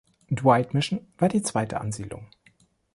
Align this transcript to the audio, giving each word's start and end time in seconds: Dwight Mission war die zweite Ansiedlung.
Dwight 0.31 0.73
Mission 0.73 1.05
war 1.19 1.29
die 1.29 1.43
zweite 1.43 1.79
Ansiedlung. 1.79 2.27